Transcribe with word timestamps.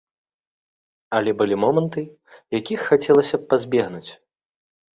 Але 1.17 1.31
былі 1.41 1.55
моманты, 1.65 2.01
якіх 2.59 2.79
хацелася 2.89 3.35
б 3.43 3.49
пазбегнуць. 3.55 4.07